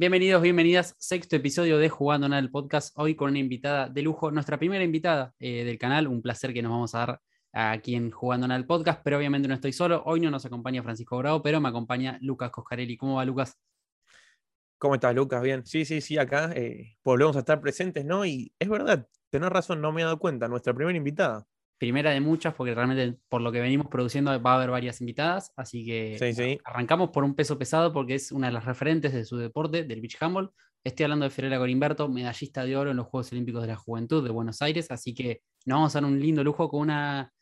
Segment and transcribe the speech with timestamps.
[0.00, 0.94] Bienvenidos, bienvenidas.
[0.98, 2.98] Sexto episodio de Jugando Nada el podcast.
[2.98, 6.06] Hoy con una invitada de lujo, nuestra primera invitada eh, del canal.
[6.06, 7.20] Un placer que nos vamos a dar
[7.52, 10.02] aquí en Jugando Nada el podcast, pero obviamente no estoy solo.
[10.06, 12.96] Hoy no nos acompaña Francisco Bravo, pero me acompaña Lucas Coscarelli.
[12.96, 13.60] ¿Cómo va, Lucas?
[14.78, 15.42] ¿Cómo estás, Lucas?
[15.42, 15.66] Bien.
[15.66, 18.24] Sí, sí, sí, acá eh, volvemos a estar presentes, ¿no?
[18.24, 20.48] Y es verdad, tenés razón, no me he dado cuenta.
[20.48, 21.44] Nuestra primera invitada
[21.80, 25.54] primera de muchas, porque realmente por lo que venimos produciendo va a haber varias invitadas,
[25.56, 29.38] así que arrancamos por un peso pesado porque es una de las referentes de su
[29.38, 30.52] deporte, del beach handball.
[30.84, 34.22] Estoy hablando de Fiorella Corimberto, medallista de oro en los Juegos Olímpicos de la Juventud
[34.22, 37.32] de Buenos Aires, así que nos vamos a dar un lindo lujo con una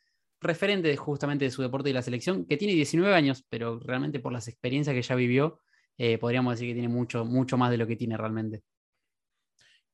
[0.40, 4.32] referente justamente de su deporte y la selección, que tiene 19 años, pero realmente por
[4.32, 5.58] las experiencias que ya vivió,
[5.96, 8.62] eh, podríamos decir que tiene mucho, mucho más de lo que tiene realmente.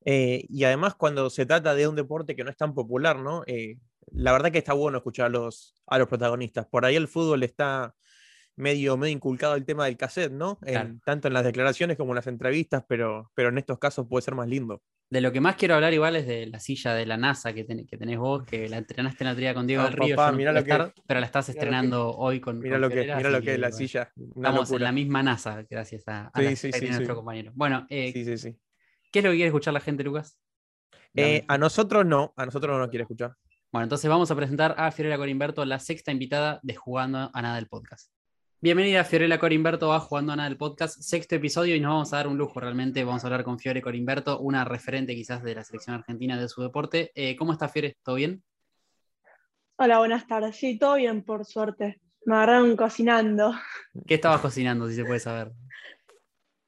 [0.05, 3.43] Eh, y además cuando se trata de un deporte que no es tan popular, ¿no?
[3.47, 3.79] Eh,
[4.13, 6.67] la verdad que está bueno escuchar a los, a los protagonistas.
[6.67, 7.95] Por ahí el fútbol está
[8.57, 10.59] medio, medio inculcado el tema del cassette, ¿no?
[11.05, 14.35] tanto en las declaraciones como en las entrevistas, pero, pero en estos casos puede ser
[14.35, 14.83] más lindo.
[15.11, 17.67] De lo que más quiero hablar igual es de la silla de la NASA que,
[17.67, 20.17] que tenés vos, que la entrenaste en la tría con Diego del Río,
[21.07, 24.11] pero la estás estrenando hoy con Mira lo que, mira lo que es la silla.
[24.17, 27.53] Estamos en la misma NASA, gracias a, nuestro compañero.
[27.55, 30.39] Bueno, eh, ¿qué es lo que quiere escuchar la gente, Lucas?
[31.15, 33.37] Eh, a nosotros no, a nosotros no nos quiere escuchar.
[33.75, 37.57] Bueno, entonces vamos a presentar a Fiorella Corimberto, la sexta invitada de Jugando a Nada
[37.57, 38.13] del Podcast.
[38.61, 42.19] Bienvenida Fiorella Corimberto a Jugando a Nada del Podcast, sexto episodio y nos vamos a
[42.19, 43.03] dar un lujo realmente.
[43.03, 46.63] Vamos a hablar con Fiore Corimberto, una referente quizás de la selección argentina de su
[46.63, 47.11] deporte.
[47.17, 47.97] Eh, ¿Cómo está Fiore?
[48.05, 48.45] ¿Todo bien?
[49.75, 50.55] Hola, buenas tardes.
[50.55, 52.01] Sí, todo bien, por suerte.
[52.27, 53.57] Me agarraron cocinando.
[54.07, 55.51] ¿Qué estabas cocinando, si se puede saber?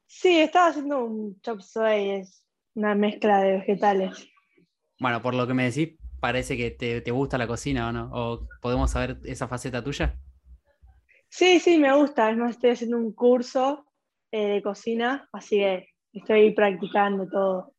[0.09, 4.29] Sí, estaba haciendo un chop suey, es una mezcla de vegetales.
[4.99, 8.11] Bueno, por lo que me decís, parece que te, gusta la cocina o no?
[8.13, 10.19] ¿O podemos saber esa faceta tuya?
[11.29, 12.31] Sí, sí, me gusta.
[12.31, 13.87] Es más, estoy haciendo un curso
[14.31, 17.77] eh, de cocina, así que estoy practicando todo.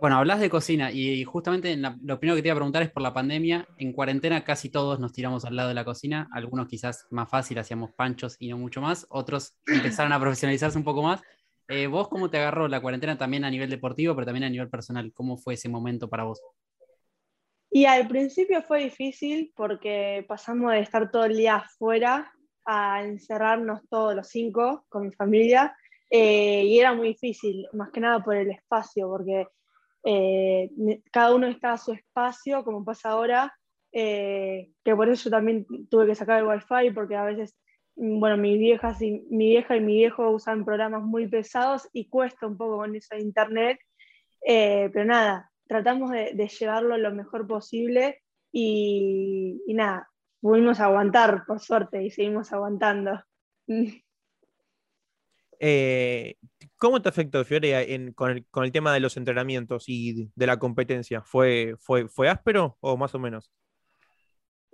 [0.00, 3.02] Bueno, hablas de cocina y justamente lo primero que te iba a preguntar es por
[3.02, 3.66] la pandemia.
[3.78, 7.58] En cuarentena casi todos nos tiramos al lado de la cocina, algunos quizás más fácil,
[7.58, 11.20] hacíamos panchos y no mucho más, otros empezaron a profesionalizarse un poco más.
[11.66, 14.70] Eh, ¿Vos cómo te agarró la cuarentena también a nivel deportivo, pero también a nivel
[14.70, 15.12] personal?
[15.12, 16.40] ¿Cómo fue ese momento para vos?
[17.70, 22.32] Y al principio fue difícil porque pasamos de estar todo el día afuera
[22.64, 25.76] a encerrarnos todos los cinco con mi familia
[26.10, 29.46] eh, y era muy difícil, más que nada por el espacio, porque
[30.04, 30.70] eh,
[31.12, 33.54] cada uno está a su espacio, como pasa ahora,
[33.92, 37.56] eh, que por eso yo también tuve que sacar el wifi porque a veces,
[37.96, 42.46] bueno, mis viejas y, mi vieja y mi viejo usan programas muy pesados y cuesta
[42.46, 43.78] un poco con eso de internet,
[44.40, 50.08] pero nada, tratamos de, llevarlo lo mejor posible y, nada,
[50.40, 53.22] pudimos aguantar, por suerte, y seguimos aguantando.
[55.60, 56.36] Eh,
[56.76, 61.20] ¿Cómo te afectó, Fiore, con, el, tema de los entrenamientos y de la competencia?
[61.22, 63.50] ¿Fue, fue, fue áspero o más o menos?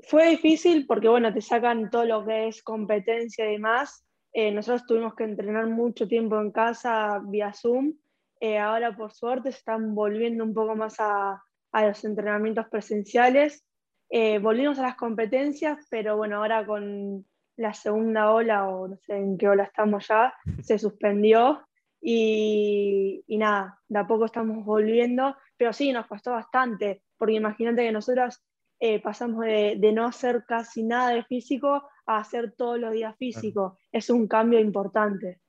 [0.01, 4.05] Fue difícil porque, bueno, te sacan todo lo que es competencia y demás.
[4.35, 7.95] Eh, nosotros tuvimos que entrenar mucho tiempo en casa vía Zoom
[8.41, 13.65] eh, ahora, por suerte, se están volviendo un poco más a, los entrenamientos presenciales.
[14.11, 19.17] Eh, volvimos a las competencias, pero bueno, ahora con la segunda ola, o no sé
[19.17, 21.67] en qué ola estamos ya, se suspendió
[22.01, 27.93] y, nada, de a poco estamos volviendo, pero sí, nos costó bastante, porque imagínate que
[27.93, 28.45] nosotros
[28.79, 33.17] eh, pasamos de, de, no hacer casi nada de físico a hacer todos los días
[33.17, 33.79] físico.
[33.91, 35.41] Es un cambio importante.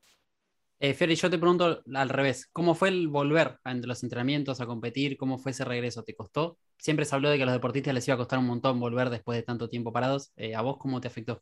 [0.80, 4.66] Eh, Ferry, yo te pregunto al revés, ¿cómo fue el volver entre los entrenamientos a
[4.66, 5.16] competir?
[5.18, 6.04] ¿Cómo fue ese regreso?
[6.04, 6.58] ¿Te costó?
[6.78, 9.10] Siempre se habló de que a los deportistas les iba a costar un montón volver
[9.10, 10.34] después de tanto tiempo parados.
[10.36, 11.42] Eh, ¿A vos cómo te afectó?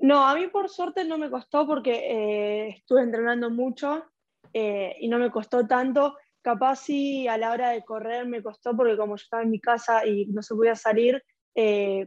[0.00, 4.04] No, a mí por suerte no me costó porque eh, estuve entrenando mucho
[4.52, 6.16] eh, y no me costó tanto.
[6.42, 9.60] Capaz sí a la hora de correr me costó porque como yo estaba en mi
[9.60, 11.22] casa y no se podía salir,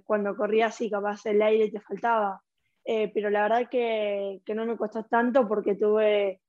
[0.05, 2.41] cuando corría así capaz el aire te faltaba.
[2.85, 6.41] Eh, pero la verdad que, que, no me costó tanto porque tuve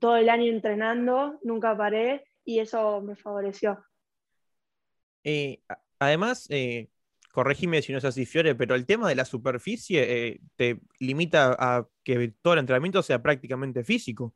[0.00, 3.84] todo el año entrenando, nunca paré y eso me favoreció.
[5.24, 5.60] Eh,
[5.98, 6.88] además, eh,
[7.32, 11.56] corregime si no es así, Fiore, pero el tema de la superficie eh, te limita
[11.58, 14.34] a que todo el entrenamiento sea prácticamente físico.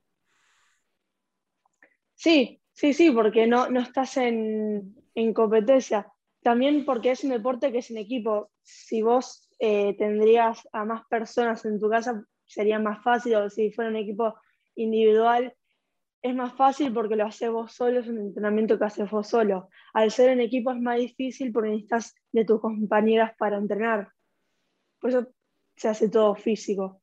[2.15, 6.13] Sí, sí, sí, porque no, no estás en, en competencia.
[6.43, 8.51] También porque es un deporte que es en equipo.
[8.63, 13.71] Si vos eh, tendrías a más personas en tu casa, sería más fácil, o si
[13.71, 14.35] fuera un equipo
[14.75, 15.55] individual,
[16.21, 19.69] es más fácil porque lo haces vos solo, es un entrenamiento que haces vos solo.
[19.93, 24.09] Al ser en equipo es más difícil porque necesitas de tus compañeras para entrenar.
[25.01, 25.29] Por eso
[25.77, 27.01] se hace todo físico.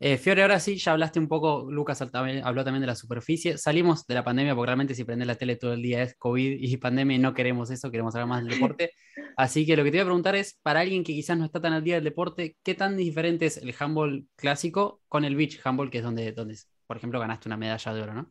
[0.00, 3.56] Eh, Fiore, ahora sí, ya hablaste un poco, Lucas habló también de la superficie.
[3.58, 6.58] Salimos de la pandemia porque realmente si prende la tele todo el día es COVID
[6.60, 8.90] y pandemia y no queremos eso, queremos hablar más del deporte.
[9.36, 11.60] Así que lo que te voy a preguntar es, para alguien que quizás no está
[11.60, 15.60] tan al día del deporte, ¿qué tan diferente es el handball clásico con el beach
[15.64, 16.56] handball, que es donde, donde
[16.86, 18.30] por ejemplo, ganaste una medalla de oro, ¿no?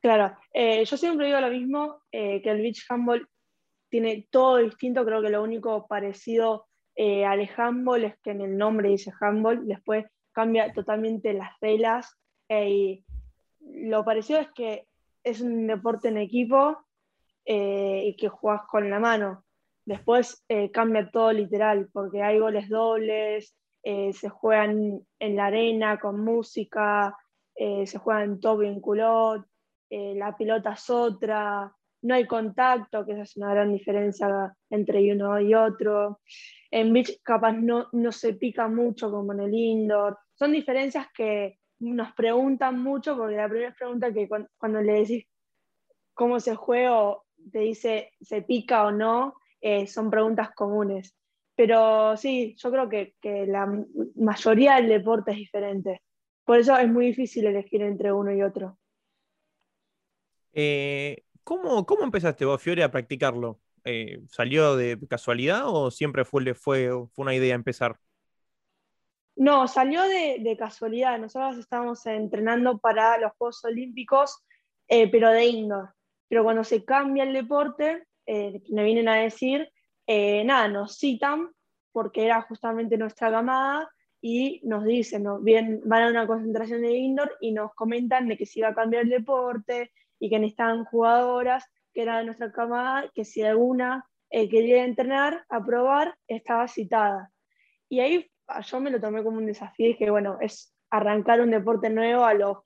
[0.00, 3.28] Claro, eh, yo siempre digo lo mismo, eh, que el beach handball
[3.90, 6.66] tiene todo distinto, creo que lo único parecido
[6.96, 12.16] al handball es que en el nombre dice handball, después cambia totalmente las reglas.
[12.48, 13.04] Eh, y
[13.60, 14.86] lo parecido es que
[15.22, 16.78] es un deporte en equipo
[17.44, 19.44] eh, y que juegas con la mano.
[19.84, 26.22] Después eh, cambia todo literal, porque hay goles dobles, se juegan en la arena con
[26.22, 27.16] música,
[27.56, 29.46] se juegan en culot,
[29.88, 35.40] la pelota es otra, no hay contacto, que esa es una gran diferencia entre uno
[35.40, 36.20] y otro.
[36.70, 40.18] En beach capaz no, no se pica mucho como en el indoor.
[40.34, 45.26] Son diferencias que nos preguntan mucho, porque la primera pregunta que cuando, le decís
[46.14, 47.16] cómo se juega
[47.50, 51.16] te dice se pica o no, eh, son preguntas comunes.
[51.56, 53.68] Pero sí, yo creo que, que, la
[54.16, 56.00] mayoría del deporte es diferente.
[56.44, 58.78] Por eso es muy difícil elegir entre uno y otro.
[60.52, 63.58] Eh, ¿cómo, ¿Cómo empezaste vos, Fiore, a practicarlo?
[63.82, 67.98] Eh, ¿Salió de casualidad o siempre fue, fue, fue una idea empezar?
[69.34, 71.18] No, salió de, casualidad.
[71.18, 74.44] Nosotros estábamos entrenando para los Juegos Olímpicos,
[74.86, 75.92] eh, pero de indoor.
[76.28, 79.68] Pero cuando se cambia el deporte, eh, me vienen a decir,
[80.06, 81.50] nada, nos citan
[81.90, 87.36] porque era justamente nuestra camada y nos dicen, bien, van a una concentración de indoor
[87.40, 89.90] y nos comentan de que se iba a cambiar el deporte
[90.20, 95.44] y que necesitaban jugadoras que era de nuestra camada, que si alguna eh, quería entrenar,
[95.48, 97.32] a probar, estaba citada.
[97.88, 101.40] Y ahí ah, yo me lo tomé como un desafío y dije, bueno, es arrancar
[101.40, 102.58] un deporte nuevo a los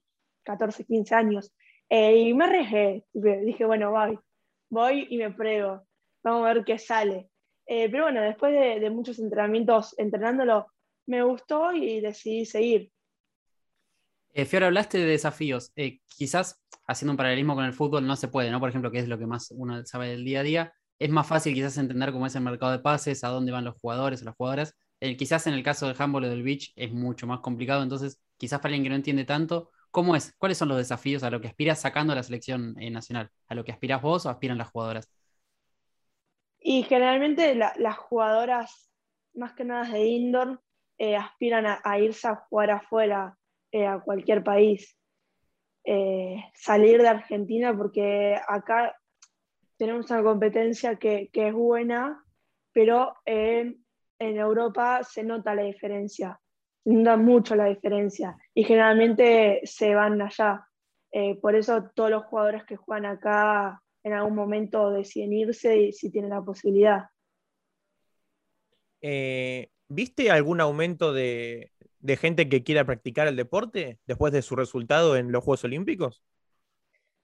[0.44, 1.54] 14, 15 años.
[1.88, 4.18] Eh, y me arriesgué, dije, bueno, voy,
[4.68, 5.86] voy y me pruebo,
[6.22, 7.30] vamos a ver qué sale.
[7.66, 10.66] Eh, pero bueno, después de, de, muchos entrenamientos entrenándolo,
[11.06, 12.90] me gustó y decidí seguir.
[14.34, 15.72] Fiora, hablaste de desafíos.
[16.06, 18.60] quizás haciendo un paralelismo con el fútbol no se puede, ¿no?
[18.60, 20.74] Por ejemplo, que es lo que más uno sabe del día a día.
[20.98, 23.76] Es más fácil quizás entender cómo es el mercado de pases, a dónde van los
[23.76, 24.74] jugadores o las jugadoras.
[25.00, 28.20] Eh, quizás en el caso del handball o del beach es mucho más complicado, entonces
[28.36, 30.34] quizás para alguien que no entiende tanto, ¿cómo es?
[30.38, 33.30] ¿Cuáles son los desafíos a lo que aspiras sacando la selección eh, nacional?
[33.48, 35.10] ¿A lo que aspiras vos o aspiran las jugadoras?
[36.58, 38.90] Y generalmente las jugadoras,
[39.34, 40.62] más que nada de indoor,
[40.96, 43.36] eh, aspiran a, irse a jugar afuera,
[43.82, 44.96] a cualquier país.
[45.84, 48.96] Eh, salir de Argentina porque acá
[49.76, 52.24] tenemos una competencia que, es buena,
[52.72, 53.82] pero en,
[54.18, 56.40] Europa se nota la diferencia,
[56.82, 60.66] se nota mucho la diferencia y generalmente se van allá.
[61.12, 65.92] Eh, por eso todos los jugadores que juegan acá en algún momento deciden irse y
[65.92, 67.04] si tienen la posibilidad.
[69.02, 71.70] Eh, ¿Viste algún aumento de,
[72.04, 76.22] de gente que quiera practicar el deporte después de su resultado en los Juegos Olímpicos?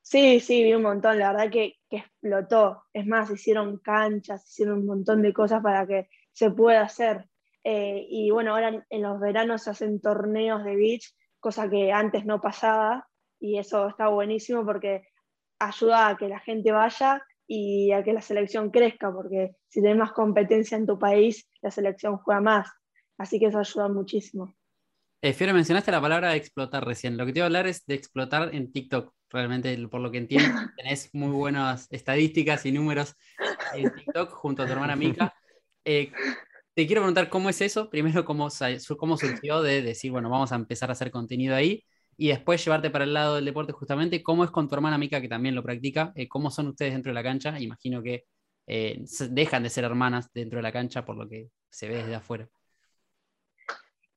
[0.00, 2.84] Sí, sí, vi un montón, la verdad que, explotó.
[2.94, 7.28] Es más, hicieron canchas, hicieron un montón de cosas para que se pueda hacer.
[7.62, 12.24] Eh, y bueno, ahora en, los veranos se hacen torneos de beach, cosa que antes
[12.24, 13.06] no pasaba,
[13.38, 15.02] y eso está buenísimo porque
[15.58, 19.98] ayuda a que la gente vaya y a que la selección crezca, porque si tienes
[19.98, 22.70] más competencia en tu país, la selección juega más.
[23.18, 24.54] Así que eso ayuda muchísimo.
[25.22, 27.18] Eh, Fiore, mencionaste la palabra explotar recién.
[27.18, 29.12] Lo que te voy a hablar es de explotar en TikTok.
[29.28, 33.14] Realmente, por lo que entiendo, tenés muy buenas estadísticas y números
[33.74, 35.34] en TikTok junto a tu hermana Mika.
[35.84, 36.10] Eh,
[36.74, 37.90] te quiero preguntar cómo es eso.
[37.90, 38.48] Primero, cómo,
[38.98, 41.84] cómo surgió de decir, bueno, vamos a empezar a hacer contenido ahí.
[42.16, 44.22] Y después llevarte para el lado del deporte justamente.
[44.22, 46.12] ¿Cómo es con tu hermana Mika, que también lo practica?
[46.16, 47.60] Eh, ¿Cómo son ustedes dentro de la cancha?
[47.60, 48.24] Imagino que
[48.66, 52.48] dejan de ser hermanas dentro de la cancha por lo que se ve desde afuera.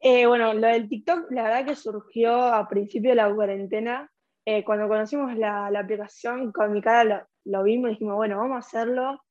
[0.05, 4.11] Eh, bueno, lo del TikTok, la verdad que surgió a principio de la cuarentena.
[4.43, 8.67] Eh, cuando conocimos la, aplicación, con mi cara lo, vimos y dijimos, bueno, vamos a
[8.67, 9.23] hacerlo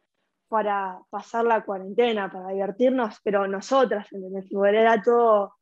[0.49, 4.47] para pasar la cuarentena, para divertirnos, pero nosotras, ¿entendés?
[4.50, 5.57] Era todo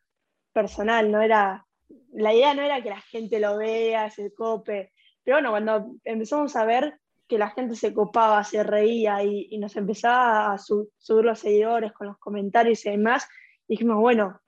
[0.52, 1.66] personal, no era,
[2.12, 4.92] la idea no era que la gente lo vea, se cope,
[5.24, 9.74] pero bueno, cuando empezamos a ver que la gente se copaba, se reía y, nos
[9.74, 13.28] empezaba a subir los seguidores con los comentarios y demás,
[13.66, 14.40] dijimos, bueno,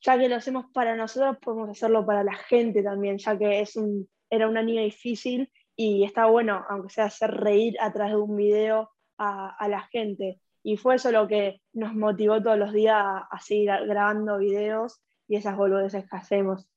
[0.00, 3.76] ya que lo hacemos para nosotros, podemos hacerlo para la gente también, ya que es
[3.76, 8.20] un, era un año difícil y está bueno, aunque sea hacer reír a través de
[8.20, 10.40] un video a, la gente.
[10.62, 15.36] Y fue eso lo que nos motivó todos los días a, seguir grabando videos y
[15.36, 16.68] esas boludeces que hacemos.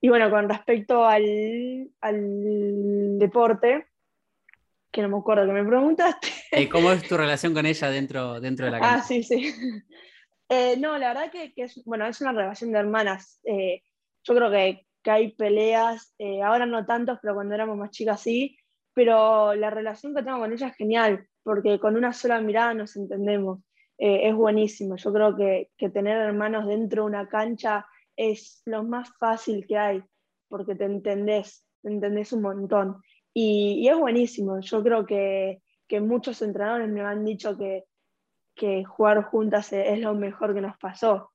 [0.00, 1.90] Y bueno, con respecto al,
[3.18, 3.86] deporte,
[4.92, 6.68] que no me acuerdo que me preguntaste.
[6.70, 8.94] ¿Cómo es tu relación con ella dentro, dentro de la casa?
[8.94, 9.52] Ah, sí, sí.
[10.48, 13.40] Eh, no, la verdad que, es, bueno, es una relación de hermanas.
[13.44, 13.82] Eh,
[14.22, 18.56] yo creo que, hay peleas, eh, ahora no tantos, pero cuando éramos más chicas sí,
[18.94, 22.96] pero la relación que tengo con ella es genial, porque con una sola mirada nos
[22.96, 23.60] entendemos.
[23.98, 24.96] es buenísimo.
[24.96, 27.86] Yo creo que, que, tener hermanos dentro de una cancha
[28.16, 30.02] es lo más fácil que hay,
[30.48, 33.02] porque te entendés, te entendés un montón.
[33.34, 34.60] Y, es buenísimo.
[34.60, 37.84] Yo creo que, que muchos entrenadores me han dicho que,
[38.54, 41.32] que jugar juntas es lo mejor que nos pasó.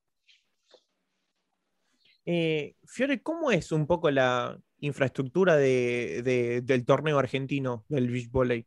[2.26, 8.66] Eh, Fiore, ¿cómo es un poco la infraestructura del torneo argentino del beach volley?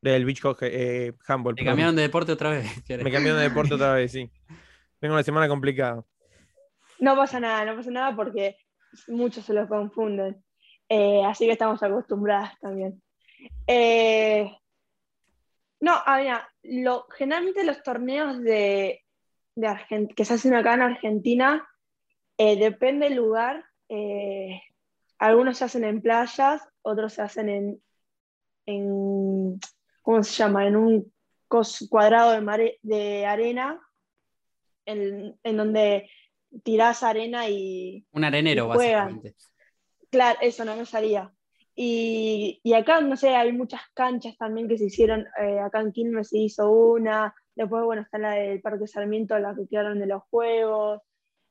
[0.00, 1.54] Del beach eh, handball.
[1.54, 2.64] Me cambiaron de deporte otra vez.
[2.88, 4.30] Me cambiaron de deporte otra vez, sí.
[5.00, 6.04] Tengo una semana complicada.
[7.00, 8.56] No pasa nada, no pasa nada porque
[9.06, 10.42] muchos se lo confunden.
[10.88, 13.00] Eh, así que estamos acostumbradas también.
[13.66, 14.50] Eh,
[15.80, 19.04] no, había, lo, generalmente los torneos de,
[19.54, 21.68] de que se hacen acá en Argentina,
[22.36, 23.64] eh, depende del lugar.
[25.18, 27.82] algunos se hacen en playas, otros se hacen en,
[28.66, 29.60] en
[30.02, 30.66] ¿cómo se llama?
[30.66, 31.12] En un
[31.88, 33.80] cuadrado de, de arena,
[34.84, 36.10] en, en donde
[36.62, 38.06] tirás arena y.
[38.12, 39.34] Un arenero, básicamente.
[40.10, 41.32] Claro, eso no me salía.
[41.80, 45.24] Y, acá, no sé, hay muchas canchas también que se hicieron.
[45.40, 47.32] Eh, acá en Quilmes se hizo una.
[47.54, 51.00] Después, bueno, está la del Parque Sarmiento, la que quedaron de los juegos.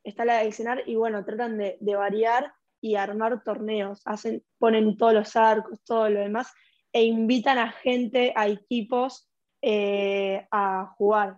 [0.04, 0.84] Está la del Cenar.
[0.86, 4.02] Y bueno, tratan de, de variar y armar torneos.
[4.04, 6.54] Hacen, ponen todos los arcos, todo lo demás.
[6.92, 9.30] E invitan a gente, a equipos
[9.62, 11.38] eh, a jugar.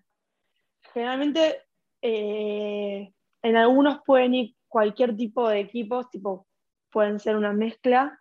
[0.93, 1.61] Generalmente.
[2.01, 6.47] Eh, en algunos pueden ir cualquier tipo de equipos, tipo,
[6.91, 8.18] pueden ser una mezcla,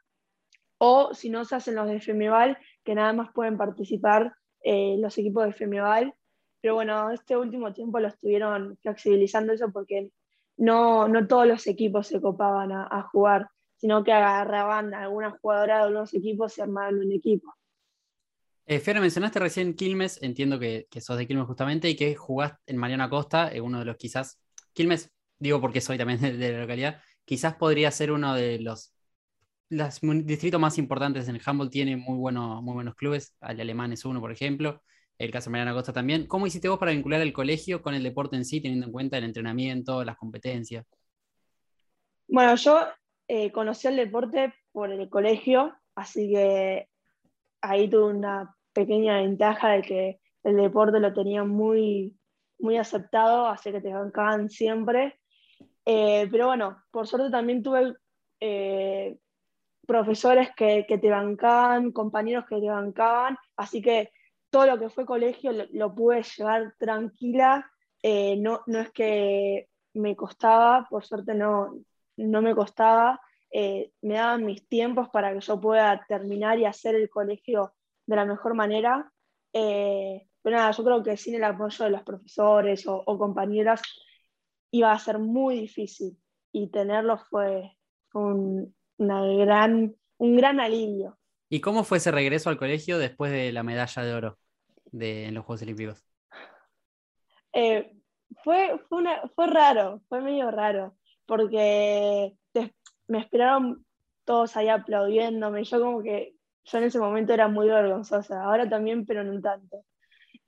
[0.79, 5.17] o si no se hacen los de FEMEVAL, que nada más pueden participar eh, los
[5.19, 6.15] equipos de FEMEVAL.
[6.61, 10.11] Pero bueno, este último tiempo lo estuvieron flexibilizando eso porque
[10.57, 15.77] no, no todos los equipos se copaban a, jugar, sino que agarraban a alguna jugadora
[15.77, 17.55] de algunos equipos y armaban un equipo.
[18.67, 22.77] Eh, mencionaste recién Quilmes, entiendo que, que, sos de Quilmes justamente y que jugás en
[22.77, 24.39] Mariana Costa, uno de los quizás
[24.75, 28.93] Quilmes, digo porque soy también de, la localidad, quizás podría ser uno de los,
[29.71, 34.05] distritos más importantes en el handball, tiene muy, bueno, muy buenos clubes, el alemán es
[34.05, 34.83] uno, por ejemplo,
[35.19, 36.27] el caso Mariana Costa también.
[36.27, 39.19] ¿Cómo hiciste vos para vincular el colegio con el deporte en sí, teniendo en cuenta
[39.19, 40.87] el entrenamiento, las competencias?
[42.29, 42.81] Bueno, yo
[43.27, 46.89] eh, conocí el deporte por el colegio, así que
[47.61, 52.17] ahí tuve una pequeña ventaja de que el deporte lo tenía muy,
[52.59, 55.19] muy aceptado, así que te bancaban siempre.
[55.85, 57.95] Eh, pero bueno, por suerte también tuve
[58.41, 59.19] eh,
[59.89, 64.13] profesores que, te bancaban, compañeros que te bancaban, así que
[64.51, 67.69] todo lo que fue colegio lo, pude llevar tranquila.
[68.03, 71.75] Eh, no, no es que me costaba, por suerte no,
[72.19, 73.21] no me costaba.
[73.51, 77.73] me daban mis tiempos para que yo pueda terminar y hacer el colegio
[78.07, 79.11] de la mejor manera.
[80.49, 83.83] Pero nada, yo creo que sin el apoyo de los profesores o, compañeras
[84.71, 86.19] iba a ser muy difícil
[86.53, 87.77] y tenerlo fue,
[88.15, 91.19] un, una gran, un gran alivio.
[91.49, 94.39] ¿Y cómo fue ese regreso al colegio después de la medalla de oro
[94.93, 96.05] de, en los Juegos Olímpicos?
[97.53, 97.97] Eh,
[98.45, 99.03] fue, fue,
[99.35, 102.37] fue raro, fue medio raro, porque
[103.07, 103.85] me esperaron
[104.25, 105.65] todos ahí aplaudiéndome.
[105.65, 109.85] Yo como que yo en ese momento era muy vergonzosa, ahora también, pero no tanto.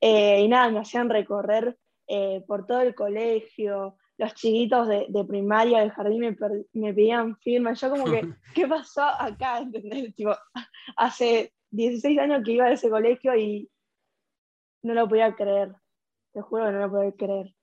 [0.00, 5.80] Eh, y nada, me hacían recorrer eh, por todo el colegio, los chiquitos de, primaria,
[5.80, 6.36] de jardín me,
[6.74, 8.20] me, pedían firmas, yo como que,
[8.54, 9.66] ¿qué pasó acá?
[10.96, 13.70] hace 16 años que iba a ese colegio y
[14.82, 15.74] no lo podía creer,
[16.34, 17.54] te juro que no lo podía creer.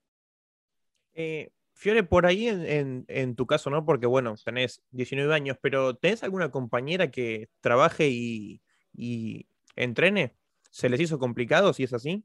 [1.14, 3.86] Eh, Fiore, por ahí en, tu caso, ¿no?
[3.86, 10.36] Porque bueno, tenés 19 años, pero ¿tenés alguna compañera que trabaje y, y entrene?
[10.72, 12.24] ¿Se les hizo complicado si es así?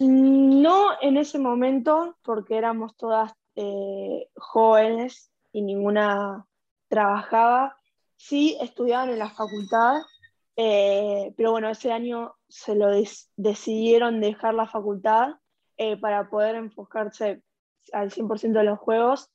[0.00, 6.46] No en ese momento, porque éramos todas eh, jóvenes y ninguna
[6.88, 7.76] trabajaba.
[8.16, 10.02] Sí estudiaban en la facultad,
[10.56, 12.88] eh, pero bueno, ese año se lo
[13.36, 15.34] decidieron dejar la facultad
[15.76, 17.42] eh, para poder enfocarse
[17.92, 19.30] al 100% de los juegos.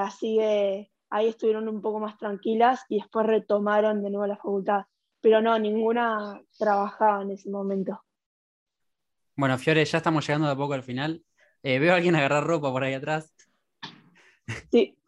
[0.00, 4.84] así que ahí estuvieron un poco más tranquilas y después retomaron de nuevo la facultad
[5.20, 8.02] pero no, ninguna trabajaba en ese momento.
[9.40, 11.24] Bueno, Fiore, ya estamos llegando de a poco al final.
[11.62, 13.34] Eh, veo a alguien agarrar ropa por ahí atrás.
[14.70, 14.98] Sí.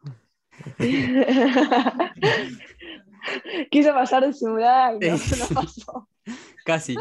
[3.69, 5.19] Quise pasar de simulada y no,
[5.53, 6.09] pasó.
[6.65, 6.95] Casi.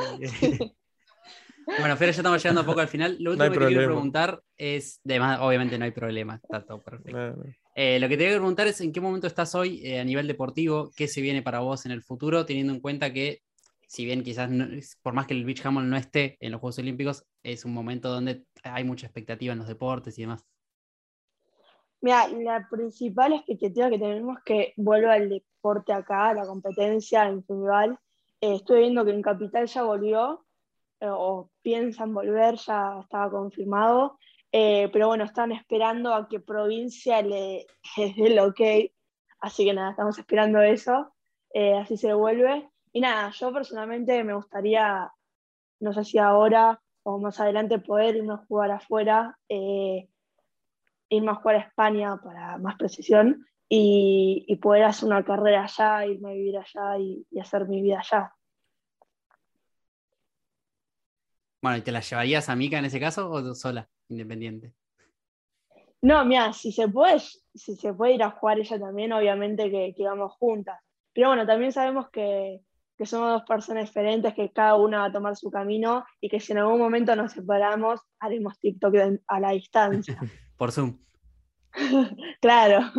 [1.78, 3.16] Bueno, Fer, ya estamos llegando un poco al final.
[3.18, 7.42] Lo último que te quiero preguntar es, además, obviamente no hay problema, está todo perfecto.
[7.74, 10.26] Eh, lo que te quiero preguntar es en qué momento estás hoy eh, a nivel
[10.26, 13.40] deportivo, qué se viene para vos en el futuro, teniendo en cuenta que,
[13.92, 14.49] si bien quizás,
[15.02, 18.08] por más que el Beach Hammock no esté en los Juegos Olímpicos, es un momento
[18.08, 20.46] donde hay mucha expectativa en los deportes y demás.
[22.00, 27.34] Mira, la principal expectativa que tenemos es que vuelva el deporte acá, la competencia en
[27.34, 27.99] individual.
[28.40, 30.46] Eh, estoy viendo que en Capital ya volvió,
[31.00, 34.18] eh, o piensan volver, ya estaba confirmado.
[34.52, 37.66] Eh, pero bueno, están esperando a que provincia le,
[37.99, 38.90] dé el ok.
[39.40, 41.12] Así que nada, estamos esperando eso.
[41.78, 42.72] así se vuelve.
[42.92, 45.11] Y nada, yo personalmente me gustaría,
[45.80, 49.37] no sé si ahora o más adelante, poder irme a jugar afuera
[51.12, 56.30] irme a jugar a España para más precisión y, poder hacer una carrera allá, irme
[56.30, 58.34] a vivir allá y, hacer mi vida allá.
[61.62, 64.72] Bueno, ¿y te la llevarías a Mica en ese caso o sola, independiente?
[66.02, 69.94] No, mira, si se puede, si se puede ir a jugar ella también, obviamente que,
[69.96, 70.80] que vamos juntas.
[71.12, 72.61] Pero bueno, también sabemos que,
[73.02, 76.38] que somos dos personas diferentes, que cada una va a tomar su camino y que
[76.38, 78.94] si en algún momento nos separamos, haremos TikTok
[79.26, 80.16] a la distancia.
[80.56, 80.99] por Zoom.
[82.40, 82.92] claro.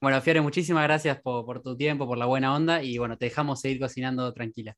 [0.00, 3.60] Bueno, Fiore, muchísimas gracias por, tu tiempo, por la buena onda y bueno, te dejamos
[3.60, 4.76] seguir cocinando tranquila.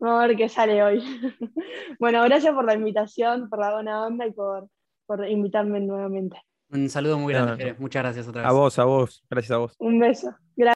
[0.00, 1.00] Vamos a ver qué sale hoy.
[2.00, 4.68] bueno, gracias por la invitación, por la buena onda y por,
[5.28, 6.42] invitarme nuevamente.
[6.70, 7.76] Un saludo muy grande, Fiore.
[7.78, 8.50] Muchas gracias otra vez.
[8.50, 9.24] A vos, a vos.
[9.30, 9.76] Gracias a vos.
[9.78, 10.34] Un beso.